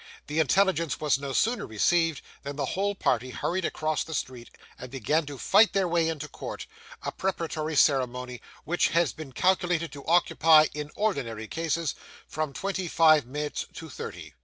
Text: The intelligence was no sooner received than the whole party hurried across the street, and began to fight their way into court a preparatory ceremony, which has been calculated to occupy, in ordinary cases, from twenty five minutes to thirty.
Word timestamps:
The 0.25 0.39
intelligence 0.39 0.99
was 0.99 1.19
no 1.19 1.31
sooner 1.31 1.67
received 1.67 2.23
than 2.41 2.55
the 2.55 2.65
whole 2.65 2.95
party 2.95 3.29
hurried 3.29 3.65
across 3.65 4.03
the 4.03 4.15
street, 4.15 4.49
and 4.79 4.89
began 4.89 5.27
to 5.27 5.37
fight 5.37 5.73
their 5.73 5.87
way 5.87 6.09
into 6.09 6.27
court 6.27 6.65
a 7.03 7.11
preparatory 7.11 7.75
ceremony, 7.75 8.41
which 8.63 8.87
has 8.87 9.13
been 9.13 9.31
calculated 9.31 9.91
to 9.91 10.03
occupy, 10.07 10.69
in 10.73 10.89
ordinary 10.95 11.47
cases, 11.47 11.93
from 12.27 12.51
twenty 12.51 12.87
five 12.87 13.27
minutes 13.27 13.67
to 13.75 13.91
thirty. 13.91 14.33